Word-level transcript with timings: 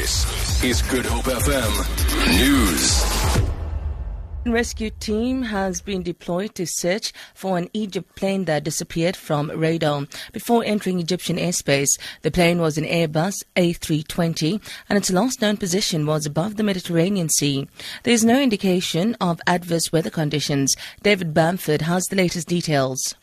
This 0.00 0.64
is 0.64 0.80
Good 0.80 1.04
Hope 1.04 1.26
FM 1.26 1.72
News. 2.38 3.04
rescue 4.50 4.88
team 4.88 5.42
has 5.42 5.82
been 5.82 6.02
deployed 6.02 6.54
to 6.54 6.64
search 6.66 7.12
for 7.34 7.58
an 7.58 7.68
Egypt 7.74 8.16
plane 8.16 8.46
that 8.46 8.64
disappeared 8.64 9.14
from 9.14 9.50
radar 9.50 10.06
before 10.32 10.64
entering 10.64 11.00
Egyptian 11.00 11.36
airspace. 11.36 11.90
The 12.22 12.30
plane 12.30 12.62
was 12.62 12.78
an 12.78 12.84
Airbus 12.84 13.44
A320 13.56 14.62
and 14.88 14.96
its 14.96 15.10
last 15.10 15.42
known 15.42 15.58
position 15.58 16.06
was 16.06 16.24
above 16.24 16.56
the 16.56 16.62
Mediterranean 16.62 17.28
Sea. 17.28 17.68
There 18.04 18.14
is 18.14 18.24
no 18.24 18.40
indication 18.40 19.18
of 19.20 19.42
adverse 19.46 19.92
weather 19.92 20.08
conditions. 20.08 20.76
David 21.02 21.34
Bamford 21.34 21.82
has 21.82 22.06
the 22.06 22.16
latest 22.16 22.48
details. 22.48 23.16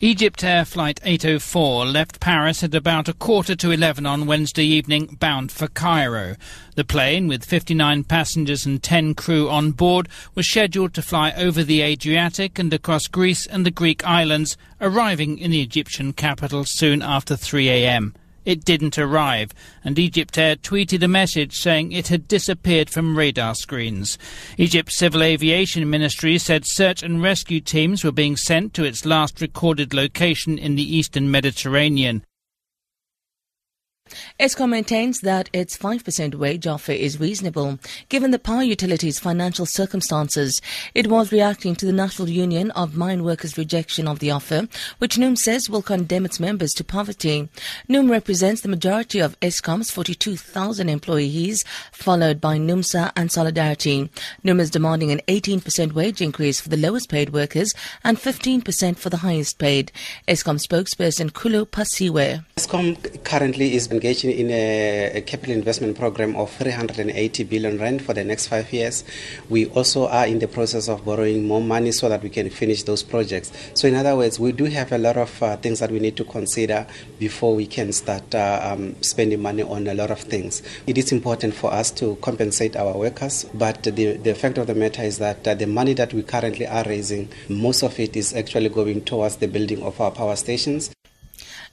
Egyptair 0.00 0.66
Flight 0.66 0.98
804 1.04 1.86
left 1.86 2.18
Paris 2.18 2.64
at 2.64 2.74
about 2.74 3.08
a 3.08 3.12
quarter 3.12 3.54
to 3.54 3.70
11 3.70 4.04
on 4.04 4.26
Wednesday 4.26 4.64
evening, 4.64 5.16
bound 5.20 5.52
for 5.52 5.68
Cairo. 5.68 6.34
The 6.74 6.84
plane, 6.84 7.28
with 7.28 7.44
59 7.44 8.02
passengers 8.02 8.66
and 8.66 8.82
10 8.82 9.14
crew 9.14 9.48
on 9.48 9.70
board, 9.70 10.08
was 10.34 10.48
scheduled 10.48 10.94
to 10.94 11.02
fly 11.02 11.30
over 11.36 11.62
the 11.62 11.80
Adriatic 11.80 12.58
and 12.58 12.74
across 12.74 13.06
Greece 13.06 13.46
and 13.46 13.64
the 13.64 13.70
Greek 13.70 14.04
islands, 14.04 14.56
arriving 14.80 15.38
in 15.38 15.52
the 15.52 15.62
Egyptian 15.62 16.12
capital 16.12 16.64
soon 16.64 17.00
after 17.00 17.36
3 17.36 17.68
a.m. 17.68 18.14
It 18.44 18.64
didn't 18.64 18.98
arrive, 18.98 19.52
and 19.82 19.96
Egyptair 19.96 20.56
tweeted 20.56 21.02
a 21.02 21.08
message 21.08 21.56
saying 21.56 21.92
it 21.92 22.08
had 22.08 22.28
disappeared 22.28 22.90
from 22.90 23.16
radar 23.16 23.54
screens. 23.54 24.18
Egypt's 24.58 24.98
Civil 24.98 25.22
Aviation 25.22 25.88
Ministry 25.88 26.36
said 26.36 26.66
search 26.66 27.02
and 27.02 27.22
rescue 27.22 27.60
teams 27.60 28.04
were 28.04 28.12
being 28.12 28.36
sent 28.36 28.74
to 28.74 28.84
its 28.84 29.06
last 29.06 29.40
recorded 29.40 29.94
location 29.94 30.58
in 30.58 30.74
the 30.74 30.96
eastern 30.96 31.30
Mediterranean. 31.30 32.22
Eskom 34.38 34.68
maintains 34.68 35.20
that 35.20 35.48
its 35.54 35.78
5% 35.78 36.34
wage 36.34 36.66
offer 36.66 36.92
is 36.92 37.18
reasonable 37.18 37.78
given 38.10 38.32
the 38.32 38.38
power 38.38 38.62
utility's 38.62 39.18
financial 39.18 39.64
circumstances. 39.64 40.60
It 40.94 41.06
was 41.06 41.32
reacting 41.32 41.74
to 41.76 41.86
the 41.86 41.92
National 41.92 42.28
Union 42.28 42.70
of 42.72 42.98
Mine 42.98 43.24
Workers' 43.24 43.56
rejection 43.56 44.06
of 44.06 44.18
the 44.18 44.30
offer, 44.30 44.68
which 44.98 45.16
NUM 45.16 45.36
says 45.36 45.70
will 45.70 45.80
condemn 45.80 46.26
its 46.26 46.38
members 46.38 46.72
to 46.72 46.84
poverty. 46.84 47.48
NUM 47.88 48.10
represents 48.10 48.60
the 48.60 48.68
majority 48.68 49.20
of 49.20 49.40
Eskom's 49.40 49.90
42,000 49.90 50.90
employees, 50.90 51.64
followed 51.90 52.42
by 52.42 52.58
NUMSA 52.58 53.10
and 53.16 53.32
Solidarity. 53.32 54.10
NUM 54.42 54.60
is 54.60 54.70
demanding 54.70 55.12
an 55.12 55.22
18% 55.28 55.92
wage 55.92 56.20
increase 56.20 56.60
for 56.60 56.68
the 56.68 56.76
lowest 56.76 57.08
paid 57.08 57.32
workers 57.32 57.72
and 58.04 58.18
15% 58.18 58.98
for 58.98 59.08
the 59.08 59.18
highest 59.18 59.58
paid. 59.58 59.90
Eskom 60.28 60.60
spokesperson 60.60 61.30
Khulu 61.30 61.66
Phasiwe. 61.68 62.44
Currently 62.74 63.76
is 63.76 63.88
engaging 63.92 64.32
in 64.32 64.50
a, 64.50 65.18
a, 65.18 65.20
capital 65.20 65.54
investment 65.54 65.96
program 65.96 66.34
of 66.34 66.50
380 66.50 67.44
billion 67.44 67.78
rand 67.78 68.02
for 68.02 68.14
the 68.14 68.24
next 68.24 68.48
five 68.48 68.72
years. 68.72 69.04
We 69.48 69.66
also 69.66 70.08
are 70.08 70.26
in 70.26 70.40
the 70.40 70.48
process 70.48 70.88
of 70.88 71.04
borrowing 71.04 71.46
more 71.46 71.60
money 71.60 71.92
so 71.92 72.08
that 72.08 72.24
we 72.24 72.30
can 72.30 72.50
finish 72.50 72.82
those 72.82 73.04
projects. 73.04 73.52
So, 73.74 73.86
in 73.86 73.94
other 73.94 74.16
words, 74.16 74.40
we 74.40 74.50
do 74.50 74.64
have 74.64 74.90
a 74.90 74.98
lot 74.98 75.16
of 75.16 75.40
uh, 75.40 75.56
things 75.58 75.78
that 75.78 75.92
we 75.92 76.00
need 76.00 76.16
to 76.16 76.24
consider 76.24 76.84
before 77.20 77.54
we 77.54 77.68
can 77.68 77.92
start 77.92 78.34
uh, 78.34 78.72
um, 78.72 79.00
spending 79.04 79.40
money 79.40 79.62
on 79.62 79.86
a 79.86 79.94
lot 79.94 80.10
of 80.10 80.18
things. 80.18 80.60
It 80.88 80.98
is 80.98 81.12
important 81.12 81.54
for 81.54 81.72
us 81.72 81.92
to 81.92 82.16
compensate 82.22 82.74
our 82.74 82.98
workers, 82.98 83.46
but 83.54 83.84
the, 83.84 84.16
the 84.16 84.34
fact 84.34 84.58
of 84.58 84.66
the 84.66 84.74
matter 84.74 85.02
is 85.02 85.18
that 85.18 85.46
uh, 85.46 85.54
the 85.54 85.68
money 85.68 85.92
that 85.94 86.12
we 86.12 86.24
currently 86.24 86.66
are 86.66 86.82
raising, 86.84 87.28
most 87.48 87.84
of 87.84 88.00
it 88.00 88.16
is 88.16 88.34
actually 88.34 88.68
going 88.68 89.04
towards 89.04 89.36
the 89.36 89.46
building 89.46 89.80
of 89.84 90.00
our 90.00 90.10
power 90.10 90.34
stations. 90.34 90.93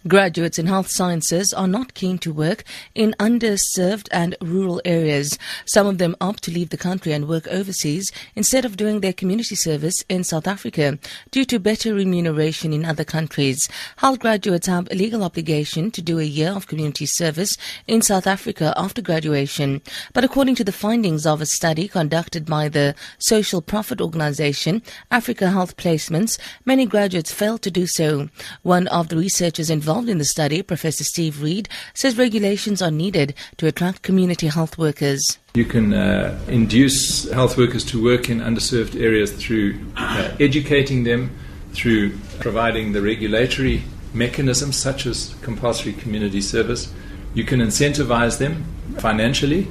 Graduates 0.08 0.58
in 0.58 0.66
health 0.66 0.88
sciences 0.88 1.54
are 1.54 1.68
not 1.68 1.94
keen 1.94 2.18
to 2.18 2.34
work 2.34 2.64
in 2.96 3.14
underserved 3.20 4.08
and 4.12 4.36
rural 4.42 4.82
areas. 4.84 5.38
Some 5.66 5.86
of 5.86 6.00
them 6.00 6.16
opt 6.20 6.42
to 6.44 6.52
leave 6.52 6.72
the 6.72 6.78
country 6.78 7.12
and 7.14 7.28
work 7.28 7.48
overseas 7.48 8.12
instead 8.36 8.66
of 8.66 8.78
doing 8.78 9.02
their 9.02 9.14
community 9.14 9.54
service 9.54 10.04
in 10.10 10.24
South 10.24 10.48
Africa 10.48 10.98
due 11.30 11.46
to 11.46 11.60
better 11.60 11.94
remuneration 11.94 12.74
in 12.74 12.84
other 12.84 13.04
countries. 13.04 13.70
Health 13.98 14.18
graduates 14.18 14.66
have 14.66 14.88
a 14.90 14.96
legal 14.96 15.24
obligation 15.24 15.92
to 15.92 16.02
do 16.02 16.18
a 16.18 16.24
year 16.24 16.50
of 16.50 16.66
community 16.66 17.06
service 17.06 17.56
in 17.86 18.02
South 18.02 18.26
Africa 18.26 18.74
after 18.76 19.04
graduation. 19.04 19.84
But 20.14 20.24
according 20.24 20.56
to 20.56 20.64
the 20.64 20.72
findings 20.72 21.28
of 21.28 21.42
a 21.42 21.46
study 21.46 21.88
conducted 21.88 22.48
by 22.48 22.70
the 22.70 22.96
social 23.20 23.62
profit 23.62 24.02
organization 24.02 24.82
Africa 25.12 25.52
Health 25.52 25.78
Placements, 25.78 26.40
many 26.66 26.88
graduates 26.88 27.32
fail 27.32 27.60
to 27.60 27.70
do 27.70 27.86
so. 27.86 28.30
One 28.64 28.88
of 28.88 29.10
the 29.10 29.18
researchers 29.18 29.70
involved 29.70 29.91
involved 29.92 30.08
in 30.08 30.20
the 30.20 30.26
study, 30.26 30.62
Professor 30.62 31.04
Steve 31.04 31.42
Reid, 31.42 31.68
says 31.94 32.18
regulations 32.18 32.82
are 32.82 32.92
needed 32.92 33.34
to 33.58 33.68
attract 33.68 34.04
community 34.04 34.48
health 34.48 34.78
workers. 34.78 35.38
You 35.54 35.66
can 35.66 35.94
uh, 35.94 36.40
induce 36.48 37.30
health 37.30 37.58
workers 37.58 37.84
to 37.92 38.02
work 38.02 38.30
in 38.30 38.40
underserved 38.40 38.98
areas 38.98 39.34
through 39.34 39.78
uh, 39.98 40.32
educating 40.40 41.04
them, 41.04 41.36
through 41.74 42.18
providing 42.40 42.94
the 42.94 43.02
regulatory 43.02 43.84
mechanisms 44.14 44.78
such 44.78 45.06
as 45.06 45.36
compulsory 45.42 45.92
community 45.92 46.40
service. 46.40 46.94
You 47.34 47.44
can 47.44 47.60
incentivize 47.60 48.38
them 48.38 48.64
financially, 48.98 49.68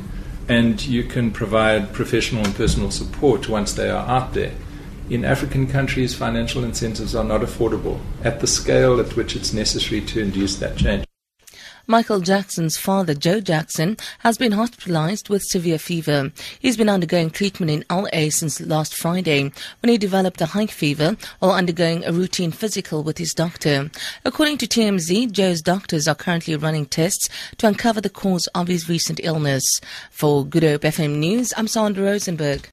and 0.48 0.84
you 0.84 1.04
can 1.04 1.30
provide 1.30 1.94
professional 1.94 2.44
and 2.44 2.54
personal 2.54 2.90
support 2.90 3.48
once 3.48 3.72
they 3.72 3.88
are 3.88 4.06
out 4.06 4.34
there 4.34 4.52
in 5.10 5.24
African 5.24 5.66
countries, 5.66 6.14
financial 6.14 6.62
incentives 6.62 7.14
are 7.16 7.24
not 7.24 7.40
affordable 7.40 7.98
at 8.22 8.40
the 8.40 8.46
scale 8.46 9.00
at 9.00 9.16
which 9.16 9.34
it's 9.34 9.52
necessary 9.52 10.00
to 10.02 10.20
induce 10.20 10.56
that 10.56 10.76
change. 10.76 11.04
Michael 11.90 12.20
Jackson's 12.20 12.78
father, 12.78 13.14
Joe 13.14 13.40
Jackson, 13.40 13.96
has 14.20 14.38
been 14.38 14.52
hospitalized 14.52 15.28
with 15.28 15.42
severe 15.42 15.78
fever. 15.78 16.30
He's 16.60 16.76
been 16.76 16.88
undergoing 16.88 17.30
treatment 17.30 17.72
in 17.72 17.84
LA 17.90 18.30
since 18.30 18.60
last 18.60 18.94
Friday 18.94 19.50
when 19.80 19.90
he 19.90 19.98
developed 19.98 20.40
a 20.40 20.46
high 20.46 20.68
fever 20.68 21.16
while 21.40 21.50
undergoing 21.50 22.04
a 22.04 22.12
routine 22.12 22.52
physical 22.52 23.02
with 23.02 23.18
his 23.18 23.34
doctor. 23.34 23.90
According 24.24 24.58
to 24.58 24.68
TMZ, 24.68 25.32
Joe's 25.32 25.62
doctors 25.62 26.06
are 26.06 26.14
currently 26.14 26.54
running 26.54 26.86
tests 26.86 27.28
to 27.58 27.66
uncover 27.66 28.00
the 28.00 28.08
cause 28.08 28.46
of 28.54 28.68
his 28.68 28.88
recent 28.88 29.18
illness. 29.24 29.64
For 30.12 30.46
Good 30.46 30.62
Hope 30.62 30.82
FM 30.82 31.16
News, 31.16 31.52
I'm 31.56 31.66
Sandra 31.66 32.04
Rosenberg. 32.04 32.68